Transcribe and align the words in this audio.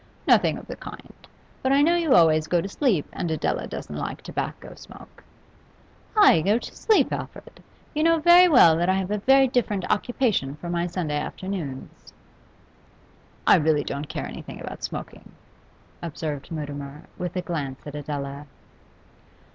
'Nothing 0.27 0.57
of 0.57 0.65
the 0.65 0.75
kind. 0.75 1.13
But 1.61 1.71
I 1.71 1.83
know 1.83 1.93
you 1.93 2.15
always 2.15 2.47
go 2.47 2.59
to 2.59 2.67
sleep, 2.67 3.05
and 3.13 3.29
Adela 3.29 3.67
doesn't 3.67 3.95
like 3.95 4.23
tobacco 4.23 4.73
smoke.' 4.73 5.23
'I 6.17 6.41
go 6.41 6.57
to 6.57 6.75
sleep, 6.75 7.13
Alfred! 7.13 7.61
You 7.93 8.01
know 8.01 8.17
very 8.17 8.47
well 8.47 8.75
that 8.77 8.89
I 8.89 8.95
have 8.95 9.11
a 9.11 9.19
very 9.19 9.47
different 9.47 9.85
occupation 9.91 10.55
for 10.55 10.71
my 10.71 10.87
Sunday 10.87 11.19
afternoons.' 11.19 12.13
'I 13.45 13.57
really 13.57 13.83
don't 13.83 14.09
care 14.09 14.25
anything 14.25 14.59
about 14.59 14.83
smoking,' 14.83 15.33
observed 16.01 16.49
Mutimer, 16.51 17.03
with 17.19 17.35
a 17.35 17.41
glance 17.43 17.85
at 17.85 17.93
Adela. 17.93 18.47